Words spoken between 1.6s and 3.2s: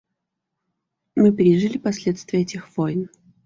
последствия этих войн.